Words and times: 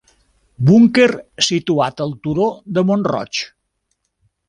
Búnquer 0.69 1.09
situat 1.49 2.03
al 2.07 2.17
turó 2.25 2.51
del 2.79 2.91
Mont-Roig. 2.91 3.47